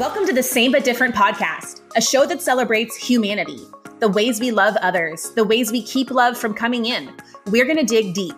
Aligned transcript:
Welcome 0.00 0.24
to 0.28 0.32
the 0.32 0.42
Same 0.42 0.72
But 0.72 0.82
Different 0.82 1.14
podcast, 1.14 1.82
a 1.94 2.00
show 2.00 2.24
that 2.24 2.40
celebrates 2.40 2.96
humanity, 2.96 3.60
the 3.98 4.08
ways 4.08 4.40
we 4.40 4.50
love 4.50 4.74
others, 4.76 5.30
the 5.32 5.44
ways 5.44 5.70
we 5.70 5.82
keep 5.82 6.10
love 6.10 6.38
from 6.38 6.54
coming 6.54 6.86
in. 6.86 7.14
We're 7.48 7.66
going 7.66 7.76
to 7.76 7.84
dig 7.84 8.14
deep. 8.14 8.34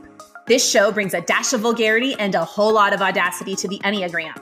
This 0.49 0.69
show 0.69 0.91
brings 0.91 1.15
a 1.15 1.21
dash 1.21 1.53
of 1.53 1.61
vulgarity 1.61 2.17
and 2.19 2.35
a 2.35 2.45
whole 2.45 2.73
lot 2.73 2.93
of 2.93 3.01
audacity 3.01 3.55
to 3.55 3.69
the 3.69 3.79
Enneagram. 3.85 4.37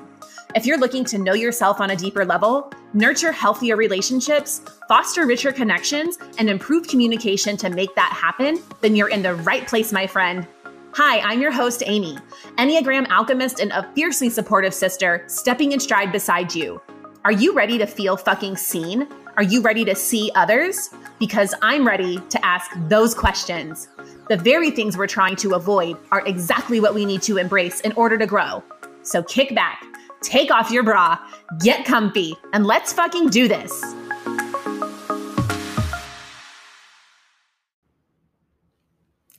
If 0.55 0.65
you're 0.65 0.79
looking 0.79 1.05
to 1.05 1.19
know 1.19 1.35
yourself 1.35 1.79
on 1.79 1.91
a 1.91 1.95
deeper 1.95 2.25
level, 2.25 2.73
nurture 2.95 3.33
healthier 3.33 3.77
relationships, 3.77 4.63
foster 4.89 5.27
richer 5.27 5.53
connections, 5.53 6.17
and 6.39 6.49
improve 6.49 6.89
communication 6.89 7.55
to 7.59 7.69
make 7.69 7.95
that 7.97 8.13
happen, 8.19 8.63
then 8.81 8.97
you're 8.97 9.11
in 9.11 9.21
the 9.21 9.35
right 9.35 9.67
place, 9.67 9.93
my 9.93 10.07
friend. 10.07 10.47
Hi, 10.95 11.21
I'm 11.21 11.43
your 11.43 11.53
host, 11.53 11.83
Amy, 11.85 12.17
Enneagram 12.57 13.11
alchemist 13.11 13.61
and 13.61 13.73
a 13.73 13.93
fiercely 13.93 14.31
supportive 14.31 14.73
sister 14.73 15.23
stepping 15.27 15.73
in 15.73 15.81
stride 15.81 16.13
beside 16.13 16.55
you. 16.55 16.81
Are 17.23 17.33
you 17.33 17.53
ready 17.53 17.77
to 17.77 17.85
feel 17.85 18.17
fucking 18.17 18.57
seen? 18.57 19.07
Are 19.37 19.43
you 19.43 19.61
ready 19.61 19.85
to 19.85 19.95
see 19.95 20.33
others? 20.35 20.89
Because 21.19 21.55
I'm 21.61 21.87
ready 21.87 22.19
to 22.31 22.43
ask 22.43 22.71
those 22.89 23.15
questions. 23.15 23.89
The 24.31 24.39
very 24.39 24.71
things 24.71 24.97
we're 24.97 25.07
trying 25.07 25.37
to 25.37 25.53
avoid 25.53 25.99
are 26.13 26.27
exactly 26.27 26.81
what 26.81 26.95
we 26.95 27.05
need 27.05 27.21
to 27.25 27.37
embrace 27.37 27.81
in 27.83 27.93
order 27.93 28.17
to 28.17 28.25
grow. 28.25 28.65
So 29.03 29.23
kick 29.23 29.55
back, 29.55 29.85
take 30.23 30.51
off 30.51 30.71
your 30.71 30.83
bra, 30.83 31.19
get 31.59 31.85
comfy, 31.85 32.39
and 32.55 32.67
let's 32.67 32.95
fucking 32.95 33.29
do 33.29 33.49
this. 33.49 33.85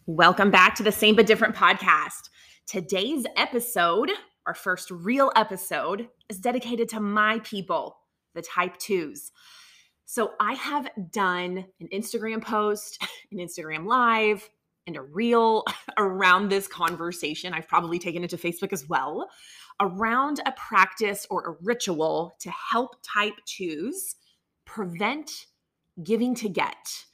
Welcome 0.05 0.52
back 0.52 0.75
to 0.75 0.84
the 0.84 0.91
Same 0.91 1.16
But 1.16 1.25
Different 1.25 1.55
podcast. 1.55 2.30
Today's 2.67 3.25
episode, 3.36 4.11
our 4.45 4.54
first 4.54 4.91
real 4.91 5.31
episode, 5.36 6.09
is 6.30 6.40
dedicated 6.40 6.90
to 6.90 7.00
my 7.00 7.39
people, 7.39 7.97
the 8.34 8.42
type 8.42 8.78
twos. 8.78 9.31
So 10.06 10.31
I 10.39 10.53
have 10.53 10.89
done 11.11 11.66
an 11.80 11.88
Instagram 11.94 12.42
post, 12.42 13.02
an 13.31 13.38
Instagram 13.38 13.86
live, 13.86 14.50
and 14.88 14.98
a 14.98 15.02
reel 15.02 15.64
around 15.98 16.50
this 16.50 16.67
conversation. 16.67 17.53
I've 17.53 17.67
probably 17.67 18.00
taken 18.00 18.23
it 18.23 18.30
to 18.31 18.38
Facebook 18.38 18.73
as 18.73 18.89
well, 18.89 19.30
around 19.80 20.42
a 20.45 20.52
practice 20.53 21.26
or 21.30 21.45
a 21.45 21.55
ritual 21.64 22.36
to 22.39 22.52
help 22.52 22.95
type 23.03 23.36
twos 23.45 24.16
prevent 24.66 25.45
giving 26.03 26.36
to 26.36 26.50
get. 26.50 27.05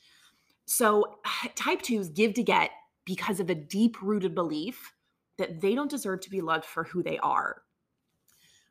So, 0.66 1.20
type 1.56 1.82
twos 1.82 2.10
give 2.10 2.34
to 2.36 2.44
get 2.44 2.72
because 3.06 3.40
of 3.40 3.50
a 3.50 3.56
deep 3.56 4.02
rooted 4.02 4.36
belief 4.36 4.94
that 5.38 5.62
they 5.62 5.76
don't 5.76 5.90
deserve 5.90 6.22
to 6.22 6.30
be 6.30 6.42
loved 6.42 6.66
for 6.66 6.84
who 6.84 7.04
they 7.04 7.18
are. 7.20 7.62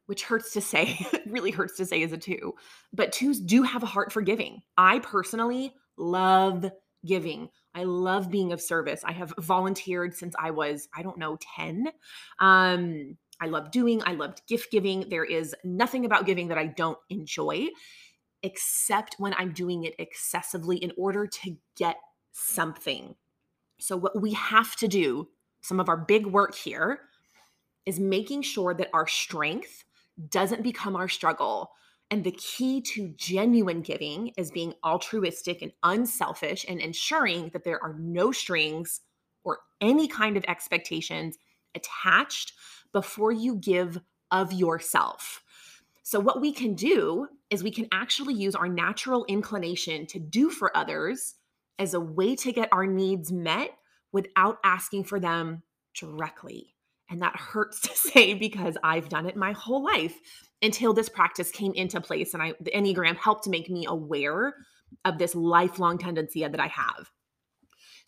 Which 0.06 0.24
hurts 0.24 0.52
to 0.52 0.60
say, 0.60 1.04
really 1.26 1.50
hurts 1.50 1.76
to 1.78 1.86
say 1.86 2.02
as 2.02 2.12
a 2.12 2.18
two. 2.18 2.54
But 2.92 3.12
twos 3.12 3.40
do 3.40 3.62
have 3.62 3.82
a 3.82 3.86
heart 3.86 4.12
for 4.12 4.22
giving. 4.22 4.62
I 4.76 5.00
personally 5.00 5.74
love 5.96 6.70
giving. 7.04 7.48
I 7.74 7.84
love 7.84 8.30
being 8.30 8.52
of 8.52 8.60
service. 8.60 9.02
I 9.04 9.12
have 9.12 9.34
volunteered 9.38 10.14
since 10.14 10.34
I 10.38 10.50
was, 10.50 10.88
I 10.96 11.02
don't 11.02 11.18
know, 11.18 11.38
10. 11.56 11.88
Um, 12.40 13.16
I 13.40 13.46
love 13.46 13.70
doing, 13.70 14.02
I 14.04 14.12
loved 14.12 14.42
gift 14.48 14.70
giving. 14.70 15.08
There 15.08 15.24
is 15.24 15.54
nothing 15.62 16.04
about 16.04 16.26
giving 16.26 16.48
that 16.48 16.58
I 16.58 16.66
don't 16.66 16.98
enjoy, 17.10 17.66
except 18.42 19.16
when 19.18 19.34
I'm 19.34 19.52
doing 19.52 19.84
it 19.84 19.94
excessively 19.98 20.78
in 20.78 20.92
order 20.96 21.26
to 21.26 21.56
get 21.76 21.96
something. 22.32 23.14
So, 23.78 23.96
what 23.96 24.20
we 24.20 24.32
have 24.32 24.74
to 24.76 24.88
do, 24.88 25.28
some 25.66 25.80
of 25.80 25.88
our 25.88 25.96
big 25.96 26.26
work 26.26 26.54
here, 26.54 27.00
is 27.86 27.98
making 27.98 28.42
sure 28.42 28.72
that 28.74 28.90
our 28.92 29.06
strength 29.06 29.84
doesn't 30.30 30.62
become 30.62 30.96
our 30.96 31.08
struggle. 31.08 31.70
And 32.10 32.22
the 32.22 32.32
key 32.32 32.80
to 32.82 33.08
genuine 33.16 33.82
giving 33.82 34.28
is 34.36 34.50
being 34.50 34.74
altruistic 34.84 35.62
and 35.62 35.72
unselfish 35.82 36.64
and 36.68 36.80
ensuring 36.80 37.50
that 37.52 37.64
there 37.64 37.82
are 37.82 37.94
no 37.98 38.30
strings 38.30 39.00
or 39.42 39.58
any 39.80 40.06
kind 40.06 40.36
of 40.36 40.44
expectations 40.46 41.36
attached 41.74 42.52
before 42.92 43.32
you 43.32 43.56
give 43.56 44.00
of 44.30 44.52
yourself. 44.52 45.42
So, 46.02 46.20
what 46.20 46.40
we 46.40 46.52
can 46.52 46.74
do 46.74 47.26
is 47.50 47.64
we 47.64 47.72
can 47.72 47.88
actually 47.90 48.34
use 48.34 48.54
our 48.54 48.68
natural 48.68 49.24
inclination 49.26 50.06
to 50.06 50.20
do 50.20 50.50
for 50.50 50.76
others 50.76 51.34
as 51.78 51.94
a 51.94 52.00
way 52.00 52.36
to 52.36 52.52
get 52.52 52.68
our 52.72 52.86
needs 52.86 53.32
met 53.32 53.76
without 54.16 54.56
asking 54.64 55.04
for 55.04 55.20
them 55.20 55.62
directly. 55.94 56.74
And 57.10 57.20
that 57.20 57.36
hurts 57.36 57.80
to 57.82 57.94
say 57.94 58.32
because 58.32 58.78
I've 58.82 59.10
done 59.10 59.26
it 59.26 59.36
my 59.36 59.52
whole 59.52 59.84
life 59.84 60.18
until 60.62 60.94
this 60.94 61.10
practice 61.10 61.50
came 61.50 61.74
into 61.74 62.00
place. 62.00 62.32
And 62.32 62.42
I, 62.42 62.54
the 62.58 62.70
Enneagram 62.70 63.16
helped 63.16 63.46
make 63.46 63.68
me 63.68 63.84
aware 63.86 64.54
of 65.04 65.18
this 65.18 65.34
lifelong 65.34 65.98
tendency 65.98 66.40
that 66.40 66.58
I 66.58 66.68
have. 66.68 67.10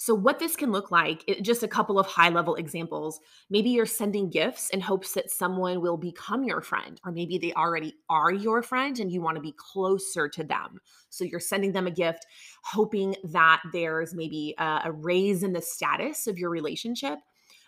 So, 0.01 0.15
what 0.15 0.39
this 0.39 0.55
can 0.55 0.71
look 0.71 0.93
like, 0.93 1.25
it, 1.27 1.43
just 1.43 1.65
a 1.65 1.69
couple 1.69 1.99
of 1.99 2.07
high 2.07 2.29
level 2.29 2.55
examples. 2.55 3.19
Maybe 3.51 3.71
you're 3.71 3.85
sending 3.85 4.31
gifts 4.31 4.71
in 4.71 4.81
hopes 4.81 5.13
that 5.15 5.29
someone 5.29 5.81
will 5.81 5.97
become 5.97 6.45
your 6.45 6.61
friend, 6.61 7.01
or 7.05 7.11
maybe 7.11 7.37
they 7.37 7.53
already 7.55 7.97
are 8.09 8.33
your 8.33 8.63
friend 8.63 8.97
and 9.01 9.13
you 9.13 9.21
want 9.21 9.37
to 9.37 9.43
be 9.43 9.55
closer 9.57 10.29
to 10.29 10.45
them. 10.45 10.79
So, 11.11 11.25
you're 11.25 11.41
sending 11.41 11.73
them 11.73 11.89
a 11.89 11.91
gift, 11.91 12.27
hoping 12.63 13.17
that 13.25 13.61
there's 13.73 14.15
maybe 14.15 14.55
a, 14.59 14.83
a 14.85 14.93
raise 14.93 15.43
in 15.43 15.53
the 15.53 15.61
status 15.61 16.29
of 16.29 16.39
your 16.39 16.51
relationship. 16.51 17.19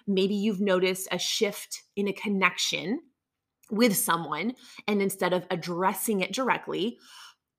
Maybe 0.06 0.34
you've 0.34 0.60
noticed 0.60 1.08
a 1.10 1.18
shift 1.18 1.82
in 1.96 2.06
a 2.06 2.12
connection 2.12 3.00
with 3.72 3.96
someone, 3.96 4.54
and 4.86 5.02
instead 5.02 5.32
of 5.32 5.46
addressing 5.50 6.20
it 6.20 6.32
directly, 6.32 6.98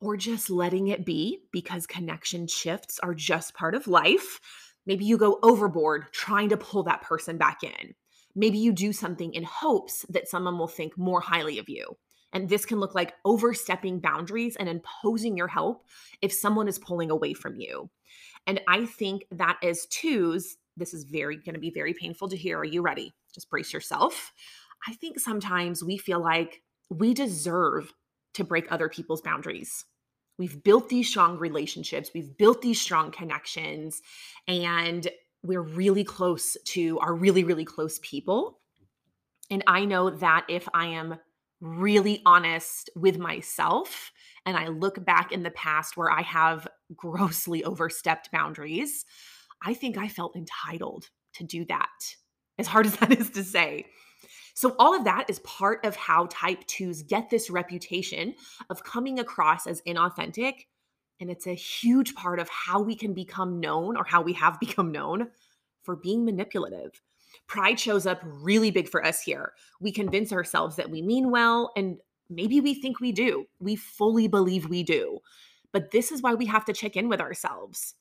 or 0.01 0.17
just 0.17 0.49
letting 0.49 0.87
it 0.87 1.05
be 1.05 1.43
because 1.51 1.87
connection 1.87 2.47
shifts 2.47 2.99
are 2.99 3.13
just 3.13 3.53
part 3.53 3.75
of 3.75 3.87
life. 3.87 4.39
Maybe 4.85 5.05
you 5.05 5.17
go 5.17 5.39
overboard 5.43 6.11
trying 6.11 6.49
to 6.49 6.57
pull 6.57 6.83
that 6.83 7.03
person 7.03 7.37
back 7.37 7.63
in. 7.63 7.93
Maybe 8.35 8.57
you 8.57 8.71
do 8.71 8.91
something 8.91 9.33
in 9.33 9.43
hopes 9.43 10.05
that 10.09 10.27
someone 10.27 10.57
will 10.57 10.67
think 10.67 10.97
more 10.97 11.21
highly 11.21 11.59
of 11.59 11.69
you. 11.69 11.97
And 12.33 12.49
this 12.49 12.65
can 12.65 12.79
look 12.79 12.95
like 12.95 13.13
overstepping 13.25 13.99
boundaries 13.99 14.55
and 14.55 14.69
imposing 14.69 15.37
your 15.37 15.49
help 15.49 15.85
if 16.21 16.33
someone 16.33 16.67
is 16.67 16.79
pulling 16.79 17.11
away 17.11 17.33
from 17.33 17.55
you. 17.57 17.89
And 18.47 18.61
I 18.67 18.85
think 18.85 19.25
that 19.31 19.57
as 19.61 19.85
twos, 19.87 20.57
this 20.77 20.93
is 20.93 21.03
very 21.03 21.35
going 21.35 21.55
to 21.55 21.59
be 21.59 21.71
very 21.71 21.93
painful 21.93 22.29
to 22.29 22.37
hear. 22.37 22.59
Are 22.59 22.65
you 22.65 22.81
ready? 22.81 23.13
Just 23.33 23.49
brace 23.49 23.73
yourself. 23.73 24.31
I 24.87 24.93
think 24.93 25.19
sometimes 25.19 25.83
we 25.83 25.97
feel 25.97 26.21
like 26.21 26.63
we 26.89 27.13
deserve 27.13 27.93
to 28.33 28.43
break 28.43 28.71
other 28.71 28.89
people's 28.89 29.21
boundaries. 29.21 29.85
We've 30.41 30.63
built 30.63 30.89
these 30.89 31.07
strong 31.07 31.37
relationships, 31.37 32.09
we've 32.15 32.35
built 32.35 32.63
these 32.63 32.81
strong 32.81 33.11
connections, 33.11 34.01
and 34.47 35.07
we're 35.43 35.61
really 35.61 36.03
close 36.03 36.57
to 36.69 36.97
our 36.97 37.13
really, 37.13 37.43
really 37.43 37.63
close 37.63 37.99
people. 38.01 38.57
And 39.51 39.63
I 39.67 39.85
know 39.85 40.09
that 40.09 40.47
if 40.49 40.67
I 40.73 40.87
am 40.87 41.19
really 41.59 42.23
honest 42.25 42.89
with 42.95 43.19
myself 43.19 44.11
and 44.47 44.57
I 44.57 44.69
look 44.69 45.05
back 45.05 45.31
in 45.31 45.43
the 45.43 45.51
past 45.51 45.95
where 45.95 46.09
I 46.09 46.23
have 46.23 46.67
grossly 46.95 47.63
overstepped 47.63 48.31
boundaries, 48.31 49.05
I 49.63 49.75
think 49.75 49.95
I 49.95 50.07
felt 50.07 50.35
entitled 50.35 51.11
to 51.35 51.43
do 51.43 51.65
that, 51.65 52.15
as 52.57 52.65
hard 52.65 52.87
as 52.87 52.95
that 52.97 53.11
is 53.11 53.29
to 53.29 53.43
say. 53.43 53.85
So, 54.53 54.75
all 54.79 54.95
of 54.95 55.03
that 55.05 55.29
is 55.29 55.39
part 55.39 55.85
of 55.85 55.95
how 55.95 56.27
type 56.29 56.65
twos 56.67 57.03
get 57.03 57.29
this 57.29 57.49
reputation 57.49 58.35
of 58.69 58.83
coming 58.83 59.19
across 59.19 59.67
as 59.67 59.81
inauthentic. 59.83 60.65
And 61.19 61.29
it's 61.29 61.47
a 61.47 61.53
huge 61.53 62.15
part 62.15 62.39
of 62.39 62.49
how 62.49 62.81
we 62.81 62.95
can 62.95 63.13
become 63.13 63.59
known 63.59 63.95
or 63.95 64.03
how 64.03 64.21
we 64.21 64.33
have 64.33 64.59
become 64.59 64.91
known 64.91 65.29
for 65.83 65.95
being 65.95 66.25
manipulative. 66.25 67.01
Pride 67.47 67.79
shows 67.79 68.05
up 68.05 68.21
really 68.23 68.71
big 68.71 68.89
for 68.89 69.05
us 69.05 69.21
here. 69.21 69.53
We 69.79 69.91
convince 69.91 70.31
ourselves 70.31 70.75
that 70.75 70.89
we 70.89 71.01
mean 71.01 71.31
well, 71.31 71.71
and 71.75 71.97
maybe 72.29 72.61
we 72.61 72.73
think 72.73 72.99
we 72.99 73.11
do. 73.11 73.45
We 73.59 73.75
fully 73.75 74.27
believe 74.27 74.69
we 74.69 74.83
do. 74.83 75.19
But 75.73 75.91
this 75.91 76.11
is 76.11 76.21
why 76.21 76.33
we 76.33 76.45
have 76.47 76.65
to 76.65 76.73
check 76.73 76.95
in 76.97 77.07
with 77.07 77.21
ourselves. 77.21 77.95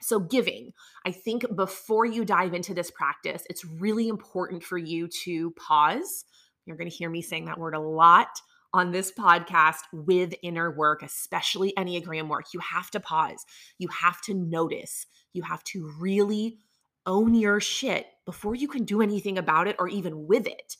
So, 0.00 0.20
giving, 0.20 0.72
I 1.04 1.10
think 1.10 1.44
before 1.56 2.06
you 2.06 2.24
dive 2.24 2.54
into 2.54 2.72
this 2.74 2.90
practice, 2.90 3.42
it's 3.50 3.64
really 3.64 4.08
important 4.08 4.62
for 4.62 4.78
you 4.78 5.08
to 5.24 5.50
pause. 5.52 6.24
You're 6.66 6.76
going 6.76 6.90
to 6.90 6.96
hear 6.96 7.10
me 7.10 7.22
saying 7.22 7.46
that 7.46 7.58
word 7.58 7.74
a 7.74 7.80
lot 7.80 8.40
on 8.72 8.92
this 8.92 9.10
podcast 9.10 9.80
with 9.92 10.34
inner 10.42 10.70
work, 10.70 11.02
especially 11.02 11.72
Enneagram 11.76 12.28
work. 12.28 12.46
You 12.52 12.60
have 12.60 12.90
to 12.92 13.00
pause, 13.00 13.44
you 13.78 13.88
have 13.88 14.20
to 14.22 14.34
notice, 14.34 15.06
you 15.32 15.42
have 15.42 15.64
to 15.64 15.90
really 15.98 16.58
own 17.06 17.34
your 17.34 17.58
shit 17.58 18.06
before 18.26 18.54
you 18.54 18.68
can 18.68 18.84
do 18.84 19.00
anything 19.00 19.38
about 19.38 19.66
it 19.66 19.76
or 19.78 19.88
even 19.88 20.26
with 20.26 20.46
it. 20.46 20.76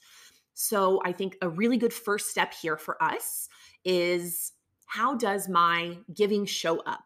So, 0.55 1.01
I 1.05 1.13
think 1.13 1.37
a 1.43 1.49
really 1.49 1.77
good 1.77 1.93
first 1.93 2.31
step 2.31 2.55
here 2.55 2.77
for 2.77 3.03
us 3.03 3.49
is 3.85 4.53
how 4.87 5.17
does 5.17 5.49
my 5.49 5.99
giving 6.15 6.47
show 6.47 6.81
up? 6.81 7.03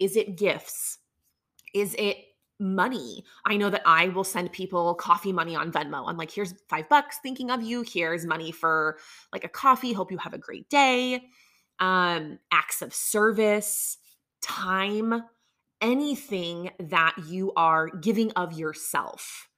Is 0.00 0.16
it 0.16 0.36
gifts? 0.36 0.98
Is 1.74 1.94
it 1.98 2.16
money? 2.60 3.24
I 3.44 3.56
know 3.56 3.68
that 3.68 3.82
I 3.84 4.08
will 4.08 4.24
send 4.24 4.52
people 4.52 4.94
coffee 4.94 5.32
money 5.32 5.56
on 5.56 5.72
Venmo. 5.72 6.08
I'm 6.08 6.16
like, 6.16 6.30
here's 6.30 6.54
five 6.68 6.88
bucks 6.88 7.18
thinking 7.22 7.50
of 7.50 7.62
you. 7.62 7.82
Here's 7.82 8.24
money 8.24 8.52
for 8.52 8.98
like 9.32 9.44
a 9.44 9.48
coffee. 9.48 9.92
Hope 9.92 10.12
you 10.12 10.18
have 10.18 10.34
a 10.34 10.38
great 10.38 10.68
day. 10.70 11.22
um, 11.80 12.38
acts 12.52 12.82
of 12.82 12.94
service, 12.94 13.98
time, 14.40 15.24
anything 15.80 16.70
that 16.78 17.14
you 17.26 17.52
are 17.56 17.88
giving 17.90 18.30
of 18.32 18.52
yourself. 18.52 19.48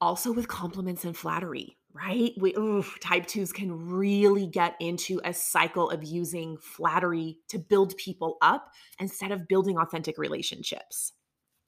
Also, 0.00 0.32
with 0.32 0.48
compliments 0.48 1.04
and 1.04 1.16
flattery, 1.16 1.76
right? 1.96 2.32
We 2.38 2.54
ooh, 2.56 2.84
type 3.00 3.26
twos 3.26 3.52
can 3.52 3.72
really 3.88 4.46
get 4.46 4.74
into 4.80 5.20
a 5.24 5.32
cycle 5.32 5.90
of 5.90 6.04
using 6.04 6.58
flattery 6.58 7.38
to 7.48 7.58
build 7.58 7.96
people 7.96 8.36
up 8.42 8.72
instead 9.00 9.32
of 9.32 9.48
building 9.48 9.78
authentic 9.78 10.18
relationships. 10.18 11.12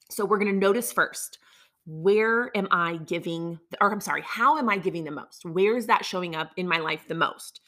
So, 0.09 0.25
we're 0.25 0.39
going 0.39 0.53
to 0.53 0.59
notice 0.59 0.91
first 0.91 1.39
where 1.85 2.55
am 2.55 2.67
I 2.69 2.97
giving, 2.97 3.59
or 3.81 3.91
I'm 3.91 4.01
sorry, 4.01 4.21
how 4.23 4.57
am 4.57 4.69
I 4.69 4.77
giving 4.77 5.05
the 5.05 5.11
most? 5.11 5.43
Where 5.43 5.75
is 5.75 5.87
that 5.87 6.05
showing 6.05 6.35
up 6.35 6.51
in 6.55 6.67
my 6.67 6.77
life 6.77 7.05
the 7.07 7.15
most? 7.15 7.61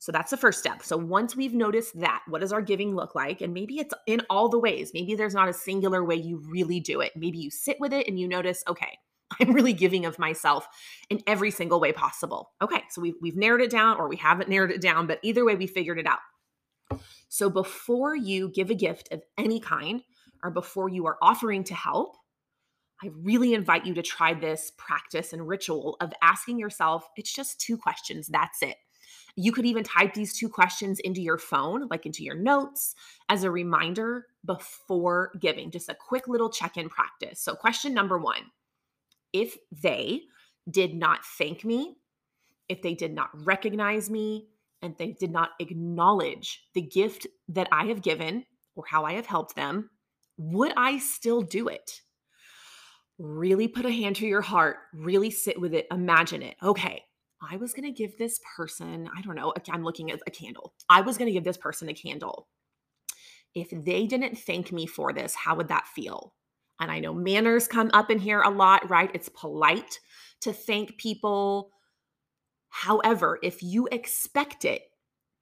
So 0.00 0.10
that's 0.12 0.30
the 0.30 0.38
first 0.38 0.58
step. 0.58 0.82
So 0.82 0.96
once 0.96 1.36
we've 1.36 1.54
noticed 1.54 2.00
that, 2.00 2.22
what 2.26 2.40
does 2.40 2.54
our 2.54 2.62
giving 2.62 2.96
look 2.96 3.14
like? 3.14 3.42
And 3.42 3.52
maybe 3.52 3.78
it's 3.78 3.94
in 4.06 4.22
all 4.30 4.48
the 4.48 4.58
ways. 4.58 4.92
Maybe 4.94 5.14
there's 5.14 5.34
not 5.34 5.50
a 5.50 5.52
singular 5.52 6.02
way 6.02 6.14
you 6.14 6.42
really 6.48 6.80
do 6.80 7.02
it. 7.02 7.12
Maybe 7.14 7.38
you 7.38 7.50
sit 7.50 7.78
with 7.78 7.92
it 7.92 8.08
and 8.08 8.18
you 8.18 8.26
notice, 8.26 8.64
okay, 8.66 8.98
I'm 9.38 9.52
really 9.52 9.72
giving 9.72 10.06
of 10.06 10.18
myself 10.18 10.66
in 11.08 11.22
every 11.26 11.50
single 11.50 11.80
way 11.80 11.92
possible. 11.92 12.50
Okay, 12.60 12.82
so 12.90 13.00
we've, 13.00 13.14
we've 13.20 13.36
narrowed 13.36 13.60
it 13.60 13.70
down 13.70 13.96
or 13.98 14.08
we 14.08 14.16
haven't 14.16 14.48
narrowed 14.48 14.70
it 14.70 14.80
down, 14.80 15.06
but 15.06 15.20
either 15.22 15.44
way, 15.44 15.54
we 15.54 15.66
figured 15.66 15.98
it 15.98 16.06
out. 16.06 16.18
So 17.28 17.48
before 17.48 18.16
you 18.16 18.48
give 18.48 18.70
a 18.70 18.74
gift 18.74 19.08
of 19.12 19.22
any 19.38 19.60
kind 19.60 20.02
or 20.42 20.50
before 20.50 20.88
you 20.88 21.06
are 21.06 21.18
offering 21.22 21.62
to 21.64 21.74
help, 21.74 22.16
I 23.02 23.08
really 23.22 23.54
invite 23.54 23.86
you 23.86 23.94
to 23.94 24.02
try 24.02 24.34
this 24.34 24.72
practice 24.76 25.32
and 25.32 25.46
ritual 25.46 25.96
of 26.00 26.12
asking 26.22 26.58
yourself, 26.58 27.06
it's 27.16 27.32
just 27.32 27.60
two 27.60 27.78
questions. 27.78 28.26
That's 28.26 28.62
it. 28.62 28.76
You 29.36 29.52
could 29.52 29.64
even 29.64 29.84
type 29.84 30.12
these 30.12 30.36
two 30.36 30.48
questions 30.48 30.98
into 31.00 31.22
your 31.22 31.38
phone, 31.38 31.86
like 31.88 32.04
into 32.04 32.24
your 32.24 32.34
notes, 32.34 32.94
as 33.28 33.44
a 33.44 33.50
reminder 33.50 34.26
before 34.44 35.32
giving, 35.40 35.70
just 35.70 35.88
a 35.88 35.94
quick 35.94 36.28
little 36.28 36.50
check 36.50 36.76
in 36.76 36.88
practice. 36.88 37.40
So, 37.40 37.54
question 37.54 37.94
number 37.94 38.18
one 38.18 38.50
if 39.32 39.56
they 39.70 40.22
did 40.70 40.94
not 40.94 41.24
thank 41.38 41.64
me, 41.64 41.96
if 42.68 42.82
they 42.82 42.94
did 42.94 43.12
not 43.12 43.30
recognize 43.44 44.10
me, 44.10 44.48
and 44.82 44.96
they 44.96 45.12
did 45.12 45.30
not 45.30 45.50
acknowledge 45.58 46.62
the 46.74 46.80
gift 46.80 47.26
that 47.48 47.68
I 47.70 47.86
have 47.86 48.00
given 48.00 48.44
or 48.76 48.84
how 48.86 49.04
I 49.04 49.12
have 49.12 49.26
helped 49.26 49.54
them, 49.54 49.90
would 50.38 50.72
I 50.76 50.98
still 50.98 51.42
do 51.42 51.68
it? 51.68 52.00
really 53.20 53.68
put 53.68 53.84
a 53.84 53.90
hand 53.90 54.16
to 54.16 54.26
your 54.26 54.40
heart, 54.40 54.78
really 54.94 55.30
sit 55.30 55.60
with 55.60 55.74
it, 55.74 55.86
imagine 55.90 56.42
it. 56.42 56.56
Okay, 56.62 57.02
I 57.42 57.56
was 57.56 57.74
going 57.74 57.84
to 57.84 57.96
give 57.96 58.16
this 58.16 58.40
person, 58.56 59.08
I 59.14 59.20
don't 59.20 59.36
know, 59.36 59.52
I'm 59.70 59.84
looking 59.84 60.10
at 60.10 60.20
a 60.26 60.30
candle. 60.30 60.72
I 60.88 61.02
was 61.02 61.18
going 61.18 61.26
to 61.26 61.32
give 61.32 61.44
this 61.44 61.58
person 61.58 61.88
a 61.90 61.94
candle. 61.94 62.48
If 63.54 63.70
they 63.70 64.06
didn't 64.06 64.38
thank 64.38 64.72
me 64.72 64.86
for 64.86 65.12
this, 65.12 65.34
how 65.34 65.54
would 65.56 65.68
that 65.68 65.86
feel? 65.88 66.32
And 66.80 66.90
I 66.90 66.98
know 66.98 67.14
manners 67.14 67.68
come 67.68 67.90
up 67.92 68.10
in 68.10 68.18
here 68.18 68.40
a 68.40 68.50
lot, 68.50 68.88
right? 68.88 69.10
It's 69.14 69.28
polite 69.28 70.00
to 70.40 70.52
thank 70.52 70.96
people. 70.96 71.70
However, 72.70 73.38
if 73.42 73.62
you 73.62 73.86
expect 73.92 74.64
it, 74.64 74.82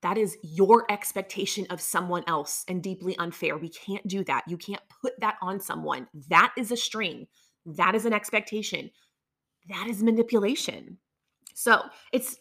that 0.02 0.18
is 0.18 0.36
your 0.42 0.84
expectation 0.90 1.66
of 1.70 1.80
someone 1.80 2.24
else 2.26 2.64
and 2.68 2.82
deeply 2.82 3.16
unfair. 3.18 3.56
We 3.56 3.68
can't 3.68 4.06
do 4.06 4.24
that. 4.24 4.44
You 4.46 4.56
can't 4.56 4.82
put 5.02 5.18
that 5.20 5.36
on 5.40 5.60
someone. 5.60 6.08
That 6.28 6.52
is 6.56 6.70
a 6.70 6.76
string. 6.76 7.26
That 7.66 7.94
is 7.94 8.04
an 8.04 8.12
expectation. 8.12 8.90
That 9.68 9.88
is 9.88 10.02
manipulation. 10.02 10.98
So 11.54 11.82
it's, 12.12 12.36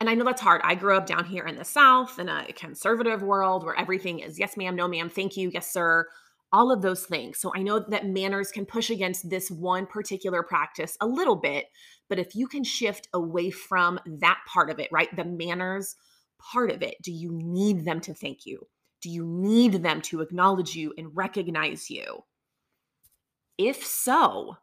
and 0.00 0.08
I 0.08 0.14
know 0.14 0.24
that's 0.24 0.40
hard. 0.40 0.60
I 0.64 0.74
grew 0.74 0.96
up 0.96 1.06
down 1.06 1.24
here 1.24 1.44
in 1.46 1.56
the 1.56 1.64
South 1.64 2.18
in 2.18 2.28
a 2.28 2.46
conservative 2.52 3.22
world 3.22 3.64
where 3.64 3.78
everything 3.78 4.20
is 4.20 4.38
yes, 4.38 4.56
ma'am, 4.56 4.76
no, 4.76 4.88
ma'am, 4.88 5.10
thank 5.10 5.36
you, 5.36 5.50
yes, 5.52 5.72
sir, 5.72 6.06
all 6.54 6.70
of 6.70 6.82
those 6.82 7.04
things. 7.04 7.36
So 7.38 7.50
I 7.56 7.62
know 7.62 7.80
that 7.88 8.06
manners 8.06 8.52
can 8.52 8.64
push 8.64 8.88
against 8.88 9.28
this 9.28 9.50
one 9.50 9.86
particular 9.86 10.44
practice 10.44 10.96
a 11.00 11.06
little 11.06 11.34
bit. 11.34 11.66
But 12.08 12.20
if 12.20 12.36
you 12.36 12.46
can 12.46 12.62
shift 12.62 13.08
away 13.12 13.50
from 13.50 13.98
that 14.06 14.38
part 14.46 14.70
of 14.70 14.78
it, 14.78 14.88
right? 14.92 15.14
The 15.16 15.24
manners 15.24 15.96
part 16.38 16.70
of 16.70 16.80
it, 16.80 16.94
do 17.02 17.10
you 17.10 17.32
need 17.32 17.84
them 17.84 18.00
to 18.02 18.14
thank 18.14 18.46
you? 18.46 18.68
Do 19.02 19.10
you 19.10 19.26
need 19.26 19.82
them 19.82 20.00
to 20.02 20.20
acknowledge 20.20 20.76
you 20.76 20.94
and 20.96 21.08
recognize 21.12 21.90
you? 21.90 22.22
If 23.58 23.84
so, 23.84 24.56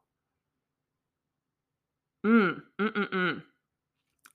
mm, 2.25 2.55
mm, 2.79 2.93
mm, 2.93 3.09
mm, 3.09 3.41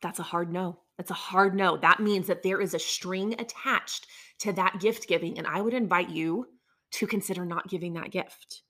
that's 0.03 0.19
a 0.19 0.25
hard 0.25 0.53
no. 0.53 0.81
That's 0.99 1.11
a 1.11 1.15
hard 1.15 1.55
no. 1.55 1.79
That 1.79 2.01
means 2.01 2.27
that 2.27 2.43
there 2.43 2.61
is 2.61 2.75
a 2.75 2.79
string 2.79 3.35
attached 3.39 4.07
to 4.41 4.53
that 4.53 4.81
gift 4.81 5.09
giving. 5.09 5.39
And 5.39 5.47
I 5.47 5.61
would 5.63 5.75
invite 5.75 6.11
you 6.11 6.47
to 6.93 7.07
consider 7.07 7.45
not 7.45 7.69
giving 7.69 7.95
that 7.95 8.11
gift. 8.11 8.63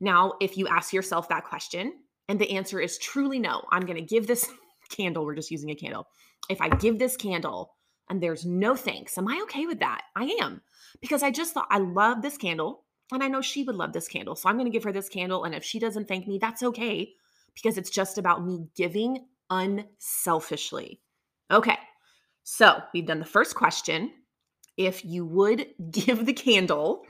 Now, 0.00 0.34
if 0.40 0.56
you 0.56 0.66
ask 0.66 0.92
yourself 0.92 1.28
that 1.28 1.44
question 1.44 1.92
and 2.28 2.38
the 2.38 2.50
answer 2.52 2.80
is 2.80 2.98
truly 2.98 3.38
no, 3.38 3.64
I'm 3.70 3.82
going 3.82 3.98
to 3.98 4.02
give 4.02 4.26
this 4.26 4.50
candle, 4.88 5.24
we're 5.24 5.34
just 5.34 5.50
using 5.50 5.70
a 5.70 5.74
candle. 5.74 6.06
If 6.48 6.60
I 6.60 6.68
give 6.68 6.98
this 6.98 7.16
candle 7.16 7.74
and 8.08 8.22
there's 8.22 8.46
no 8.46 8.74
thanks, 8.74 9.18
am 9.18 9.28
I 9.28 9.40
okay 9.44 9.66
with 9.66 9.80
that? 9.80 10.02
I 10.16 10.36
am. 10.40 10.62
Because 11.00 11.22
I 11.22 11.30
just 11.30 11.54
thought 11.54 11.68
I 11.70 11.78
love 11.78 12.22
this 12.22 12.36
candle. 12.36 12.84
And 13.12 13.22
I 13.24 13.28
know 13.28 13.42
she 13.42 13.64
would 13.64 13.74
love 13.74 13.92
this 13.92 14.08
candle. 14.08 14.36
So 14.36 14.48
I'm 14.48 14.56
going 14.56 14.66
to 14.66 14.72
give 14.72 14.84
her 14.84 14.92
this 14.92 15.08
candle. 15.08 15.44
And 15.44 15.54
if 15.54 15.64
she 15.64 15.80
doesn't 15.80 16.06
thank 16.06 16.28
me, 16.28 16.38
that's 16.38 16.62
okay 16.62 17.12
because 17.54 17.76
it's 17.76 17.90
just 17.90 18.18
about 18.18 18.44
me 18.44 18.66
giving 18.76 19.26
unselfishly. 19.50 21.00
Okay. 21.50 21.76
So 22.44 22.80
we've 22.94 23.06
done 23.06 23.18
the 23.18 23.24
first 23.24 23.54
question. 23.54 24.12
If 24.76 25.04
you 25.04 25.26
would 25.26 25.66
give 25.90 26.24
the 26.24 26.32
candle 26.32 27.04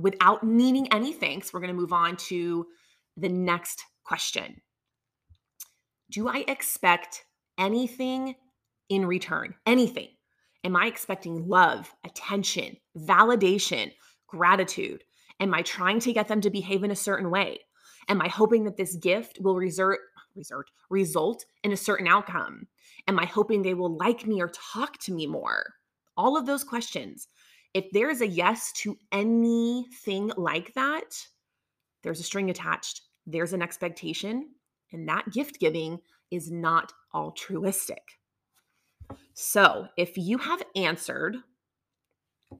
without 0.00 0.44
needing 0.44 0.92
any 0.92 1.12
thanks, 1.12 1.52
we're 1.52 1.60
going 1.60 1.74
to 1.74 1.80
move 1.80 1.92
on 1.92 2.16
to 2.16 2.66
the 3.16 3.28
next 3.28 3.82
question. 4.04 4.60
Do 6.10 6.28
I 6.28 6.44
expect 6.48 7.24
anything 7.58 8.34
in 8.88 9.06
return? 9.06 9.54
Anything? 9.66 10.08
Am 10.64 10.76
I 10.76 10.86
expecting 10.86 11.48
love, 11.48 11.94
attention, 12.04 12.76
validation, 12.96 13.92
gratitude? 14.26 15.04
Am 15.38 15.54
I 15.54 15.62
trying 15.62 16.00
to 16.00 16.12
get 16.12 16.28
them 16.28 16.40
to 16.42 16.50
behave 16.50 16.84
in 16.84 16.90
a 16.90 16.96
certain 16.96 17.30
way? 17.30 17.60
Am 18.08 18.20
I 18.20 18.28
hoping 18.28 18.64
that 18.64 18.76
this 18.76 18.96
gift 18.96 19.38
will 19.40 19.54
result 19.54 19.98
result 20.36 20.66
result 20.90 21.44
in 21.64 21.72
a 21.72 21.76
certain 21.76 22.06
outcome? 22.06 22.66
Am 23.08 23.18
I 23.18 23.24
hoping 23.24 23.62
they 23.62 23.74
will 23.74 23.96
like 23.96 24.26
me 24.26 24.40
or 24.40 24.48
talk 24.72 24.98
to 24.98 25.12
me 25.12 25.26
more? 25.26 25.74
All 26.16 26.36
of 26.36 26.46
those 26.46 26.64
questions. 26.64 27.28
If 27.72 27.90
there 27.92 28.10
is 28.10 28.20
a 28.20 28.26
yes 28.26 28.72
to 28.78 28.96
anything 29.12 30.32
like 30.36 30.74
that, 30.74 31.26
there's 32.02 32.20
a 32.20 32.24
string 32.24 32.50
attached. 32.50 33.02
There's 33.26 33.52
an 33.52 33.62
expectation, 33.62 34.50
and 34.92 35.08
that 35.08 35.30
gift 35.32 35.60
giving 35.60 36.00
is 36.30 36.50
not 36.50 36.92
altruistic. 37.14 38.18
So, 39.34 39.86
if 39.96 40.16
you 40.16 40.38
have 40.38 40.62
answered 40.74 41.36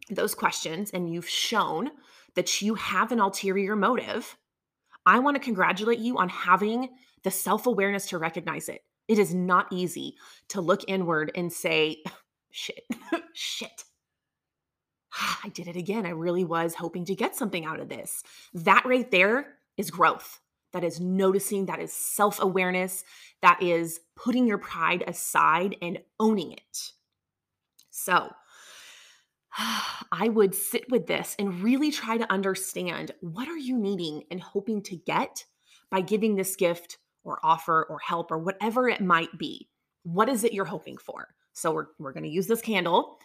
those 0.09 0.35
questions 0.35 0.91
and 0.91 1.13
you've 1.13 1.29
shown 1.29 1.91
that 2.35 2.63
you 2.63 2.75
have 2.75 3.11
an 3.11 3.21
ulterior 3.21 3.75
motive, 3.75 4.37
I 5.07 5.19
want 5.19 5.37
to 5.37 5.43
congratulate 5.43 5.99
you 5.99 6.19
on 6.19 6.29
having 6.29 6.89
the 7.23 7.31
self 7.31 7.67
awareness 7.67 8.07
to 8.09 8.19
recognize 8.19 8.69
it. 8.69 8.83
It 9.09 9.19
is 9.19 9.35
not 9.35 9.67
easy 9.73 10.15
to 10.49 10.61
look 10.61 10.83
inward 10.87 11.33
and 11.35 11.53
say, 11.53 12.03
shit, 12.51 12.85
shit. 13.33 13.85
I 15.45 15.49
did 15.49 15.69
it 15.69 15.77
again. 15.77 16.07
I 16.07 16.11
really 16.11 16.45
was 16.45 16.75
hoping 16.75 17.05
to 17.07 17.15
get 17.15 17.37
something 17.37 17.65
out 17.65 17.81
of 17.81 17.89
this. 17.89 18.23
That 18.55 18.85
right 18.85 19.11
there 19.11 19.55
is 19.77 19.91
growth. 19.91 20.41
That 20.73 20.85
is 20.85 21.01
noticing, 21.01 21.67
that 21.67 21.81
is 21.81 21.93
self 21.93 22.41
awareness, 22.41 23.05
that 23.43 23.61
is 23.63 24.01
putting 24.15 24.47
your 24.47 24.59
pride 24.59 25.03
aside 25.07 25.77
and 25.83 25.99
owning 26.21 26.53
it. 26.53 26.93
So, 27.91 28.31
I 30.13 30.29
would 30.29 30.55
sit 30.55 30.91
with 30.91 31.07
this 31.07 31.35
and 31.39 31.63
really 31.63 31.91
try 31.91 32.19
to 32.19 32.33
understand 32.33 33.13
what 33.21 33.49
are 33.49 33.59
you 33.59 33.77
needing 33.77 34.25
and 34.31 34.41
hoping 34.41 34.83
to 34.85 34.97
get 34.97 35.45
by 35.91 36.03
giving 36.03 36.37
this 36.37 36.55
gift 36.55 36.99
or 37.25 37.41
offer 37.43 37.85
or 37.91 37.99
help 37.99 38.31
or 38.31 38.39
whatever 38.39 38.89
it 38.89 39.01
might 39.01 39.37
be. 39.39 39.69
What 40.05 40.29
is 40.29 40.45
it 40.45 40.53
you're 40.53 40.65
hoping 40.65 40.99
for? 40.99 41.35
So 41.53 41.73
we're, 41.73 41.87
we're 41.99 42.13
going 42.13 42.25
to 42.25 42.31
use 42.31 42.47
this 42.47 42.61
candle. 42.61 43.19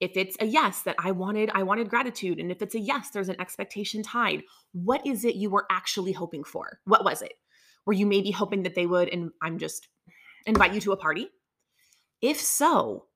If 0.00 0.16
it's 0.16 0.36
a 0.40 0.46
yes 0.46 0.82
that 0.82 0.96
I 0.98 1.10
wanted, 1.10 1.50
I 1.54 1.62
wanted 1.62 1.90
gratitude. 1.90 2.38
And 2.38 2.50
if 2.50 2.62
it's 2.62 2.74
a 2.74 2.80
yes, 2.80 3.10
there's 3.10 3.28
an 3.28 3.40
expectation 3.40 4.02
tied. 4.02 4.42
What 4.72 5.06
is 5.06 5.24
it 5.24 5.36
you 5.36 5.50
were 5.50 5.66
actually 5.70 6.12
hoping 6.12 6.42
for? 6.42 6.80
What 6.84 7.04
was 7.04 7.22
it? 7.22 7.34
Were 7.86 7.92
you 7.92 8.06
maybe 8.06 8.30
hoping 8.30 8.62
that 8.62 8.74
they 8.74 8.86
would, 8.86 9.08
and 9.08 9.30
I'm 9.42 9.58
just 9.58 9.88
invite 10.46 10.74
you 10.74 10.80
to 10.80 10.92
a 10.92 10.96
party? 10.96 11.28
If 12.20 12.40
so, 12.40 13.06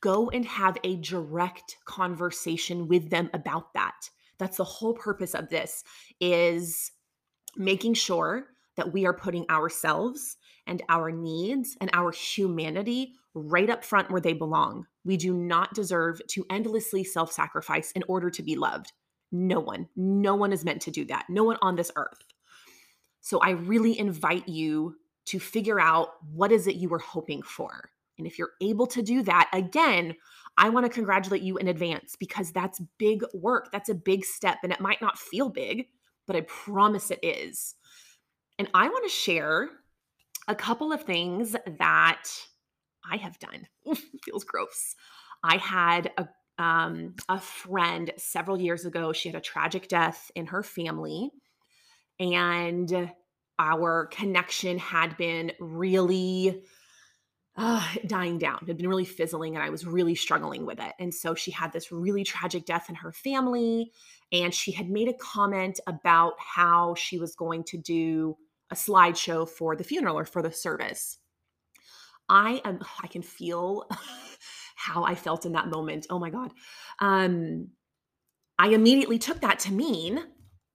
go 0.00 0.30
and 0.30 0.44
have 0.44 0.76
a 0.84 0.96
direct 0.96 1.76
conversation 1.86 2.88
with 2.88 3.10
them 3.10 3.30
about 3.32 3.72
that 3.74 4.10
that's 4.38 4.56
the 4.56 4.64
whole 4.64 4.94
purpose 4.94 5.34
of 5.34 5.48
this 5.48 5.84
is 6.20 6.92
making 7.56 7.94
sure 7.94 8.46
that 8.76 8.92
we 8.92 9.06
are 9.06 9.14
putting 9.14 9.48
ourselves 9.48 10.36
and 10.66 10.82
our 10.88 11.10
needs 11.10 11.76
and 11.80 11.90
our 11.92 12.10
humanity 12.10 13.14
right 13.34 13.70
up 13.70 13.84
front 13.84 14.10
where 14.10 14.20
they 14.20 14.32
belong. 14.32 14.86
We 15.04 15.16
do 15.16 15.32
not 15.34 15.74
deserve 15.74 16.20
to 16.28 16.46
endlessly 16.50 17.04
self 17.04 17.32
sacrifice 17.32 17.92
in 17.92 18.02
order 18.08 18.30
to 18.30 18.42
be 18.42 18.56
loved. 18.56 18.92
No 19.30 19.60
one, 19.60 19.88
no 19.96 20.34
one 20.34 20.52
is 20.52 20.64
meant 20.64 20.82
to 20.82 20.90
do 20.90 21.04
that. 21.06 21.26
No 21.28 21.44
one 21.44 21.58
on 21.60 21.76
this 21.76 21.92
earth. 21.96 22.24
So 23.20 23.40
I 23.40 23.50
really 23.50 23.98
invite 23.98 24.48
you 24.48 24.96
to 25.26 25.40
figure 25.40 25.80
out 25.80 26.10
what 26.32 26.52
is 26.52 26.66
it 26.66 26.76
you 26.76 26.88
were 26.88 27.00
hoping 27.00 27.42
for. 27.42 27.90
And 28.18 28.26
if 28.26 28.38
you're 28.38 28.52
able 28.62 28.86
to 28.86 29.02
do 29.02 29.22
that, 29.22 29.50
again, 29.52 30.14
I 30.56 30.70
want 30.70 30.86
to 30.86 30.92
congratulate 30.92 31.42
you 31.42 31.58
in 31.58 31.68
advance 31.68 32.16
because 32.16 32.52
that's 32.52 32.80
big 32.98 33.22
work. 33.34 33.70
That's 33.72 33.90
a 33.90 33.94
big 33.94 34.24
step 34.24 34.58
and 34.62 34.72
it 34.72 34.80
might 34.80 35.02
not 35.02 35.18
feel 35.18 35.50
big, 35.50 35.88
but 36.26 36.36
I 36.36 36.42
promise 36.42 37.10
it 37.10 37.20
is. 37.22 37.74
And 38.58 38.68
I 38.72 38.88
want 38.88 39.04
to 39.04 39.10
share 39.10 39.68
a 40.48 40.54
couple 40.54 40.92
of 40.92 41.02
things 41.02 41.56
that 41.78 42.24
I 43.10 43.16
have 43.16 43.38
done. 43.38 43.66
feels 44.24 44.44
gross. 44.44 44.94
I 45.42 45.56
had 45.56 46.12
a 46.16 46.28
um, 46.58 47.14
a 47.28 47.38
friend 47.38 48.10
several 48.16 48.58
years 48.58 48.86
ago. 48.86 49.12
She 49.12 49.28
had 49.28 49.36
a 49.36 49.42
tragic 49.42 49.88
death 49.88 50.30
in 50.34 50.46
her 50.46 50.62
family, 50.62 51.30
and 52.18 53.10
our 53.58 54.06
connection 54.06 54.78
had 54.78 55.16
been 55.18 55.52
really 55.60 56.62
uh, 57.56 57.86
dying 58.06 58.38
down. 58.38 58.58
It 58.62 58.68
had 58.68 58.76
been 58.78 58.88
really 58.88 59.04
fizzling, 59.04 59.54
and 59.54 59.62
I 59.62 59.70
was 59.70 59.86
really 59.86 60.14
struggling 60.14 60.66
with 60.66 60.78
it. 60.78 60.92
And 60.98 61.12
so 61.12 61.34
she 61.34 61.50
had 61.50 61.72
this 61.72 61.90
really 61.92 62.24
tragic 62.24 62.64
death 62.66 62.88
in 62.88 62.94
her 62.96 63.12
family, 63.12 63.92
and 64.32 64.52
she 64.52 64.72
had 64.72 64.90
made 64.90 65.08
a 65.08 65.14
comment 65.14 65.80
about 65.86 66.34
how 66.38 66.94
she 66.94 67.18
was 67.18 67.34
going 67.34 67.64
to 67.64 67.78
do 67.78 68.36
a 68.70 68.74
slideshow 68.74 69.48
for 69.48 69.76
the 69.76 69.84
funeral 69.84 70.18
or 70.18 70.24
for 70.24 70.42
the 70.42 70.52
service. 70.52 71.18
I 72.28 72.60
am 72.64 72.80
I 73.02 73.06
can 73.06 73.22
feel 73.22 73.88
how 74.76 75.04
I 75.04 75.14
felt 75.14 75.46
in 75.46 75.52
that 75.52 75.68
moment. 75.68 76.06
Oh 76.10 76.18
my 76.18 76.30
god. 76.30 76.52
Um 77.00 77.68
I 78.58 78.68
immediately 78.68 79.18
took 79.18 79.40
that 79.40 79.58
to 79.60 79.72
mean, 79.72 80.18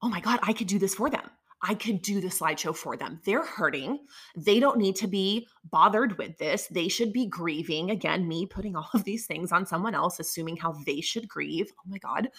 oh 0.02 0.10
my 0.10 0.20
god, 0.20 0.40
I 0.44 0.54
could 0.54 0.68
do 0.68 0.80
this 0.80 0.96
for 0.96 1.10
them. 1.10 1.30
I 1.64 1.76
could 1.76 2.02
do 2.02 2.20
the 2.20 2.28
slideshow 2.28 2.76
for 2.76 2.98
them. 2.98 3.20
They're 3.24 3.46
hurting. 3.46 4.00
They 4.36 4.60
don't 4.60 4.80
need 4.80 4.96
to 4.98 5.08
be 5.08 5.48
bothered 5.70 6.18
with 6.18 6.38
this. 6.40 6.66
They 6.68 6.88
should 6.88 7.14
be 7.14 7.28
grieving. 7.28 7.92
Again, 7.92 8.28
me 8.28 8.48
putting 8.48 8.76
all 8.76 8.90
of 8.96 9.04
these 9.04 9.28
things 9.28 9.52
on 9.52 9.68
someone 9.68 9.94
else, 9.94 10.20
assuming 10.20 10.58
how 10.58 10.72
they 10.86 11.02
should 11.02 11.28
grieve. 11.28 11.72
Oh 11.78 11.90
my 11.90 12.00
God. 12.00 12.30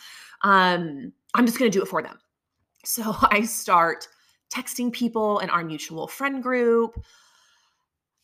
Um, 0.43 1.13
I'm 1.35 1.47
just 1.47 1.59
going 1.59 1.71
to 1.71 1.77
do 1.77 1.83
it 1.83 1.89
for 1.89 2.03
them. 2.03 2.19
So 2.85 3.15
I 3.23 3.43
start 3.43 4.09
texting 4.53 4.93
people 4.93 5.39
in 5.39 5.51
our 5.51 5.65
mutual 5.65 6.07
friend 6.07 6.43
group. 6.43 7.03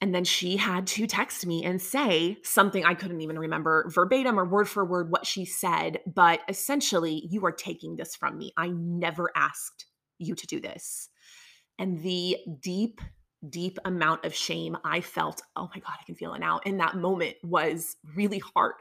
And 0.01 0.15
then 0.15 0.25
she 0.25 0.57
had 0.57 0.87
to 0.89 1.09
text 1.09 1.45
me 1.45 1.65
and 1.65 1.83
say 1.83 2.37
something 2.45 2.85
I 2.85 2.95
couldn't 2.95 3.21
even 3.21 3.39
remember 3.39 3.91
verbatim 3.93 4.39
or 4.39 4.45
word 4.45 4.69
for 4.69 4.85
word 4.85 5.11
what 5.11 5.27
she 5.27 5.45
said. 5.45 5.99
But 6.07 6.41
essentially, 6.49 7.27
you 7.29 7.45
are 7.47 7.53
taking 7.53 7.97
this 7.97 8.15
from 8.15 8.39
me. 8.39 8.53
I 8.57 8.69
never 8.69 9.31
asked 9.35 9.87
you 10.19 10.35
to 10.37 10.47
do 10.47 10.61
this. 10.61 11.09
And 11.81 12.01
the 12.03 12.37
deep, 12.61 13.01
deep 13.49 13.79
amount 13.85 14.25
of 14.25 14.35
shame 14.35 14.77
I 14.85 15.01
felt, 15.01 15.43
oh 15.57 15.69
my 15.75 15.81
God, 15.81 15.95
I 16.01 16.05
can 16.05 16.15
feel 16.15 16.35
it 16.35 16.41
now, 16.41 16.61
in 16.65 16.77
that 16.79 16.97
moment 16.97 17.37
was 17.43 17.97
really 18.15 18.43
hard 18.55 18.75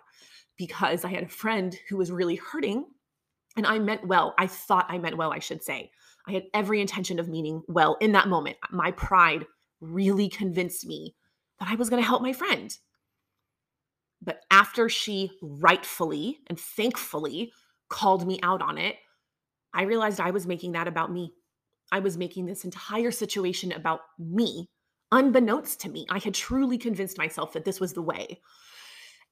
because 0.58 1.06
I 1.06 1.10
had 1.10 1.24
a 1.24 1.30
friend 1.30 1.76
who 1.90 1.98
was 1.98 2.12
really 2.12 2.36
hurting 2.36 2.86
and 3.56 3.66
I 3.66 3.80
meant 3.80 4.08
well. 4.08 4.34
I 4.38 4.48
thought 4.48 4.88
I 4.90 4.98
meant 4.98 5.18
well, 5.18 5.32
I 5.32 5.40
should 5.40 5.64
say. 5.64 5.92
I 6.28 6.32
had 6.32 6.44
every 6.54 6.82
intention 6.82 7.20
of 7.20 7.30
meaning 7.30 7.64
well 7.68 7.98
in 8.02 8.12
that 8.12 8.28
moment. 8.28 8.58
My 8.72 8.92
pride 8.92 9.46
really 9.80 10.30
convinced 10.30 10.86
me 10.86 11.16
that 11.60 11.70
I 11.70 11.76
was 11.76 11.90
going 11.90 12.02
to 12.02 12.08
help 12.08 12.22
my 12.22 12.34
friend. 12.34 12.76
But 14.22 14.42
after 14.52 14.90
she 14.90 15.32
rightfully 15.42 16.40
and 16.48 16.60
thankfully 16.60 17.54
called 17.90 18.28
me 18.28 18.40
out 18.44 18.62
on 18.62 18.78
it, 18.78 18.98
I 19.74 19.84
realized 19.84 20.20
I 20.20 20.32
was 20.32 20.48
making 20.48 20.74
that 20.74 20.88
about 20.88 21.12
me. 21.12 21.34
I 21.92 22.00
was 22.00 22.18
making 22.18 22.46
this 22.46 22.66
entire 22.66 23.12
situation 23.12 23.72
about 23.72 24.02
me, 24.20 24.68
unbeknownst 25.12 25.80
to 25.82 25.90
me. 25.90 26.06
I 26.10 26.20
had 26.20 26.34
truly 26.34 26.78
convinced 26.78 27.18
myself 27.18 27.54
that 27.54 27.64
this 27.64 27.80
was 27.80 27.94
the 27.94 28.02
way. 28.02 28.42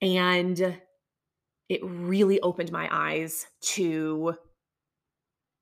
And 0.01 0.79
it 1.67 1.79
really 1.83 2.39
opened 2.41 2.71
my 2.71 2.87
eyes 2.91 3.47
to 3.61 4.35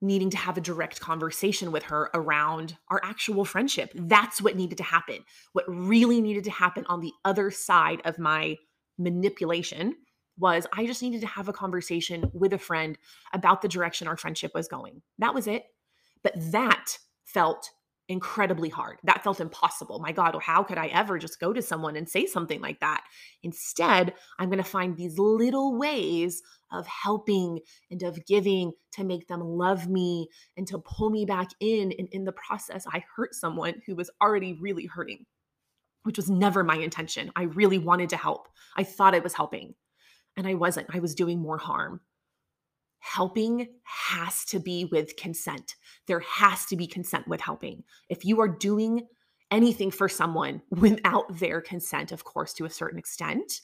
needing 0.04 0.30
to 0.30 0.38
have 0.38 0.58
a 0.58 0.62
direct 0.62 1.00
conversation 1.00 1.72
with 1.72 1.84
her 1.84 2.10
around 2.14 2.78
our 2.90 3.00
actual 3.04 3.46
friendship. 3.46 3.90
That's 3.96 4.42
what 4.42 4.58
needed 4.58 4.78
to 4.80 4.84
happen. 4.84 5.20
What 5.54 5.66
really 5.68 6.22
needed 6.22 6.44
to 6.44 6.52
happen 6.52 6.86
on 6.88 7.00
the 7.00 7.14
other 7.24 7.50
side 7.50 8.02
of 8.06 8.20
my 8.20 8.58
manipulation 8.98 9.96
was 10.38 10.68
I 10.74 10.86
just 10.86 11.02
needed 11.02 11.22
to 11.22 11.28
have 11.28 11.48
a 11.48 11.54
conversation 11.54 12.30
with 12.34 12.54
a 12.54 12.58
friend 12.58 12.98
about 13.34 13.62
the 13.62 13.68
direction 13.68 14.08
our 14.08 14.18
friendship 14.18 14.52
was 14.54 14.68
going. 14.68 15.02
That 15.20 15.34
was 15.34 15.48
it. 15.48 15.64
But 16.22 16.34
that 16.52 16.98
felt 17.24 17.70
incredibly 18.10 18.70
hard. 18.70 18.98
That 19.04 19.24
felt 19.24 19.40
impossible. 19.40 20.00
My 20.00 20.12
God, 20.12 20.38
how 20.42 20.64
could 20.64 20.78
I 20.78 20.88
ever 20.88 21.18
just 21.18 21.40
go 21.40 21.54
to 21.54 21.62
someone 21.62 21.96
and 21.96 22.10
say 22.10 22.26
something 22.26 22.60
like 22.62 22.80
that? 22.82 23.04
Instead, 23.44 24.14
I'm 24.38 24.50
going 24.50 24.58
to 24.58 24.64
find 24.64 24.98
these 24.98 25.18
little 25.18 25.78
ways 25.78 26.42
of 26.74 26.86
helping 26.88 27.60
and 27.90 28.04
of 28.04 28.26
giving 28.26 28.74
to 28.92 29.04
make 29.04 29.28
them 29.28 29.42
love 29.42 29.88
me 29.88 30.28
and 30.58 30.68
to 30.68 30.80
pull 30.80 31.10
me 31.10 31.26
back 31.26 31.50
in. 31.60 31.94
And 31.98 32.10
in 32.12 32.26
the 32.26 32.34
process, 32.34 32.86
I 32.92 33.04
hurt 33.16 33.34
someone 33.34 33.82
who 33.86 33.96
was 33.96 34.10
already 34.22 34.54
really 34.60 34.86
hurting, 34.86 35.26
which 36.04 36.18
was 36.18 36.30
never 36.30 36.64
my 36.64 36.76
intention. 36.76 37.32
I 37.36 37.44
really 37.44 37.78
wanted 37.78 38.10
to 38.10 38.18
help. 38.18 38.50
I 38.76 38.84
thought 38.84 39.16
I 39.16 39.20
was 39.20 39.34
helping, 39.34 39.76
and 40.36 40.48
I 40.48 40.56
wasn't. 40.56 40.88
I 40.94 41.00
was 41.00 41.16
doing 41.16 41.40
more 41.40 41.58
harm 41.58 42.02
helping 43.04 43.68
has 43.84 44.46
to 44.46 44.60
be 44.60 44.86
with 44.86 45.18
consent. 45.18 45.76
There 46.08 46.22
has 46.22 46.66
to 46.68 46.78
be 46.78 46.88
consent 46.88 47.28
with 47.28 47.42
helping. 47.42 47.84
If 48.08 48.24
you 48.24 48.40
are 48.40 48.48
doing 48.48 49.08
anything 49.52 49.92
for 49.92 50.08
someone 50.08 50.62
without 50.72 51.38
their 51.38 51.60
consent, 51.60 52.14
of 52.14 52.24
course, 52.24 52.54
to 52.54 52.66
a 52.66 52.70
certain 52.70 52.98
extent, 52.98 53.60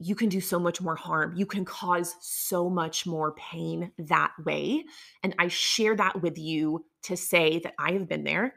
you 0.00 0.14
can 0.14 0.28
do 0.28 0.40
so 0.40 0.58
much 0.58 0.80
more 0.80 0.96
harm. 0.96 1.34
You 1.36 1.46
can 1.46 1.64
cause 1.64 2.16
so 2.20 2.68
much 2.68 3.06
more 3.06 3.34
pain 3.34 3.92
that 3.98 4.32
way. 4.44 4.84
And 5.22 5.34
I 5.38 5.48
share 5.48 5.94
that 5.96 6.22
with 6.22 6.38
you 6.38 6.84
to 7.04 7.16
say 7.16 7.60
that 7.60 7.74
I 7.78 7.92
have 7.92 8.08
been 8.08 8.24
there. 8.24 8.54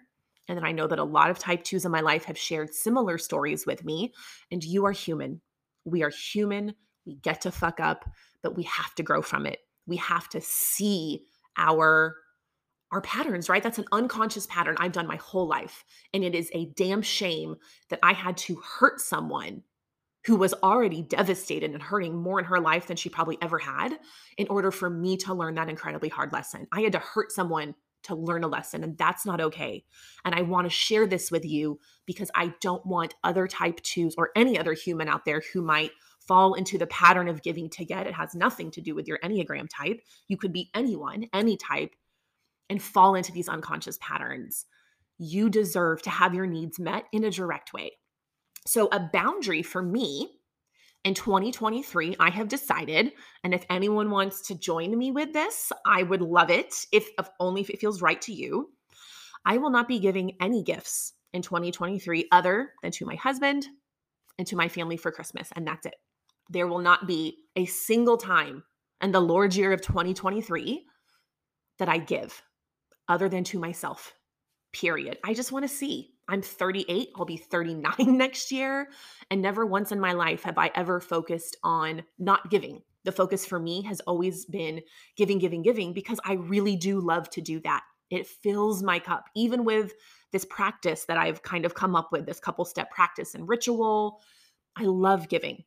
And 0.50 0.58
that 0.58 0.66
I 0.66 0.74
know 0.74 0.88
that 0.88 1.00
a 1.00 1.04
lot 1.06 1.30
of 1.30 1.40
type 1.40 1.64
twos 1.64 1.86
in 1.86 1.92
my 1.92 2.02
life 2.02 2.26
have 2.26 2.38
shared 2.38 2.74
similar 2.74 3.18
stories 3.18 3.66
with 3.66 3.86
me. 3.86 4.14
And 4.52 4.62
you 4.62 4.86
are 4.86 4.92
human. 4.92 5.40
We 5.86 6.04
are 6.04 6.10
human. 6.10 6.76
We 7.06 7.16
get 7.16 7.42
to 7.42 7.52
fuck 7.52 7.80
up, 7.80 8.10
but 8.42 8.58
we 8.58 8.64
have 8.64 8.94
to 8.96 9.04
grow 9.04 9.22
from 9.22 9.46
it 9.46 9.60
we 9.86 9.98
have 9.98 10.30
to 10.30 10.42
see 10.42 11.24
our 11.58 12.18
our 12.92 13.02
patterns, 13.02 13.50
right? 13.50 13.64
That's 13.64 13.80
an 13.80 13.86
unconscious 13.92 14.46
pattern 14.46 14.76
I've 14.78 14.92
done 14.92 15.08
my 15.08 15.16
whole 15.16 15.48
life. 15.48 15.84
And 16.14 16.24
it 16.24 16.36
is 16.36 16.52
a 16.54 16.68
damn 16.76 17.02
shame 17.02 17.56
that 17.90 17.98
I 18.04 18.14
had 18.14 18.38
to 18.38 18.56
hurt 18.58 19.02
someone 19.02 19.64
who 20.26 20.38
was 20.38 20.54
already 20.64 21.02
devastated 21.02 21.72
and 21.72 21.82
hurting 21.82 22.16
more 22.16 22.40
in 22.40 22.46
her 22.46 22.60
life 22.60 22.88
than 22.88 22.98
she 22.98 23.10
probably 23.10 23.38
ever 23.42 23.60
had 23.60 24.00
in 24.38 24.48
order 24.48 24.72
for 24.72 24.90
me 24.90 25.18
to 25.18 25.34
learn 25.34 25.56
that 25.56 25.70
incredibly 25.70 26.10
hard 26.10 26.32
lesson. 26.32 26.68
I 26.72 26.82
had 26.82 26.94
to 26.94 27.00
hurt 27.00 27.32
someone 27.32 27.76
to 28.04 28.16
learn 28.16 28.44
a 28.44 28.48
lesson, 28.48 28.84
and 28.84 28.98
that's 28.98 29.26
not 29.26 29.42
okay. 29.42 29.84
And 30.26 30.36
I 30.36 30.42
want 30.42 30.66
to 30.66 30.70
share 30.70 31.08
this 31.08 31.32
with 31.32 31.46
you 31.46 31.80
because 32.06 32.30
I 32.36 32.54
don't 32.62 32.86
want 32.86 33.16
other 33.24 33.48
type 33.48 33.82
twos 33.82 34.16
or 34.18 34.32
any 34.36 34.58
other 34.58 34.74
human 34.74 35.08
out 35.08 35.26
there 35.26 35.42
who 35.54 35.62
might 35.62 35.92
fall 36.20 36.54
into 36.54 36.78
the 36.78 36.88
pattern 36.88 37.28
of 37.28 37.42
giving 37.42 37.70
to 37.72 37.86
get. 37.86 38.08
It 38.08 38.14
has 38.14 38.36
nothing 38.36 38.72
to 38.72 38.82
do 38.82 38.96
with 38.96 39.08
your 39.08 39.20
Enneagram 39.20 39.68
type. 39.70 40.02
You 40.28 40.38
could 40.38 40.54
be 40.54 40.70
anyone, 40.74 41.28
any 41.34 41.58
type, 41.58 41.96
and 42.70 42.82
fall 42.82 43.16
into 43.16 43.32
these 43.32 43.50
unconscious 43.50 43.98
patterns. 44.02 44.66
You 45.18 45.50
deserve 45.50 46.02
to 46.04 46.10
have 46.10 46.34
your 46.34 46.48
needs 46.48 46.80
met 46.80 47.06
in 47.12 47.24
a 47.24 47.32
direct 47.32 47.74
way. 47.74 47.98
So, 48.66 48.88
a 48.92 49.10
boundary 49.12 49.62
for 49.62 49.82
me 49.82 50.30
in 51.04 51.14
2023, 51.14 52.16
I 52.20 52.30
have 52.30 52.48
decided, 52.48 53.12
and 53.44 53.54
if 53.54 53.66
anyone 53.70 54.10
wants 54.10 54.42
to 54.48 54.56
join 54.56 54.98
me 54.98 55.12
with 55.12 55.34
this, 55.34 55.72
I 55.86 56.04
would 56.04 56.22
love 56.22 56.50
it, 56.50 56.74
if, 56.92 57.10
if 57.20 57.30
only 57.40 57.62
if 57.62 57.70
it 57.70 57.80
feels 57.80 58.02
right 58.02 58.22
to 58.22 58.34
you. 58.34 58.72
I 59.46 59.58
will 59.58 59.70
not 59.70 59.90
be 59.90 60.00
giving 60.00 60.38
any 60.40 60.64
gifts 60.64 61.14
in 61.34 61.42
2023 61.42 62.30
other 62.32 62.72
than 62.82 62.92
to 62.94 63.06
my 63.06 63.16
husband 63.16 63.68
and 64.38 64.48
to 64.48 64.56
my 64.56 64.70
family 64.70 64.96
for 64.96 65.12
Christmas, 65.12 65.50
and 65.56 65.68
that's 65.68 65.86
it 65.86 65.96
there 66.50 66.68
will 66.68 66.80
not 66.80 67.08
be 67.08 67.38
a 67.56 67.66
single 67.66 68.18
time 68.18 68.64
in 69.02 69.12
the 69.12 69.20
Lord's 69.20 69.58
year 69.58 69.72
of 69.72 69.82
2023 69.82 70.86
that 71.80 71.90
I 71.90 71.98
give 71.98 72.42
other 73.08 73.28
than 73.28 73.44
to 73.46 73.60
myself, 73.60 74.14
period. 74.72 75.18
I 75.24 75.34
just 75.34 75.52
want 75.52 75.64
to 75.64 75.70
see. 75.74 76.13
I'm 76.28 76.42
38, 76.42 77.10
I'll 77.16 77.26
be 77.26 77.38
39 77.38 77.94
next 78.18 78.52
year. 78.52 78.90
And 79.30 79.42
never 79.42 79.66
once 79.66 79.92
in 79.92 80.00
my 80.00 80.14
life 80.14 80.44
have 80.44 80.58
I 80.58 80.72
ever 80.76 81.00
focused 81.00 81.58
on 81.64 82.04
not 82.18 82.50
giving. 82.50 82.82
The 83.04 83.12
focus 83.12 83.46
for 83.46 83.60
me 83.60 83.82
has 83.84 84.00
always 84.02 84.46
been 84.46 84.82
giving, 85.18 85.38
giving, 85.38 85.62
giving, 85.62 85.94
because 85.94 86.20
I 86.24 86.34
really 86.34 86.78
do 86.78 87.02
love 87.02 87.30
to 87.32 87.42
do 87.42 87.60
that. 87.62 87.84
It 88.10 88.28
fills 88.28 88.82
my 88.82 89.00
cup, 89.00 89.26
even 89.36 89.66
with 89.66 89.94
this 90.32 90.46
practice 90.46 91.06
that 91.06 91.18
I've 91.18 91.44
kind 91.44 91.66
of 91.66 91.74
come 91.74 91.96
up 91.96 92.12
with, 92.12 92.26
this 92.26 92.40
couple 92.40 92.64
step 92.64 92.92
practice 92.92 93.36
and 93.36 93.48
ritual. 93.50 94.22
I 94.76 94.84
love 94.84 95.28
giving. 95.28 95.64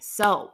So, 0.00 0.52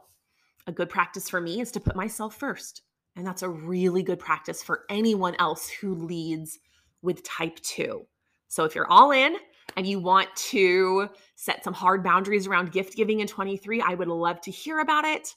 a 0.65 0.71
good 0.71 0.89
practice 0.89 1.29
for 1.29 1.41
me 1.41 1.59
is 1.59 1.71
to 1.73 1.79
put 1.79 1.95
myself 1.95 2.35
first. 2.35 2.81
And 3.15 3.27
that's 3.27 3.43
a 3.43 3.49
really 3.49 4.01
good 4.01 4.19
practice 4.19 4.63
for 4.63 4.85
anyone 4.89 5.35
else 5.37 5.69
who 5.69 5.93
leads 5.93 6.59
with 7.01 7.23
type 7.23 7.59
2. 7.59 8.05
So, 8.53 8.65
if 8.65 8.75
you're 8.75 8.85
all 8.85 9.09
in 9.09 9.35
and 9.75 9.87
you 9.87 9.99
want 9.99 10.29
to 10.35 11.09
set 11.35 11.63
some 11.63 11.73
hard 11.73 12.03
boundaries 12.03 12.45
around 12.45 12.71
gift 12.71 12.95
giving 12.95 13.21
in 13.21 13.25
23, 13.25 13.81
I 13.81 13.95
would 13.95 14.07
love 14.07 14.41
to 14.41 14.51
hear 14.51 14.77
about 14.77 15.05
it. 15.05 15.33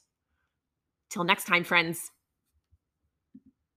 Till 1.09 1.23
next 1.23 1.45
time, 1.45 1.63
friends. 1.63 2.11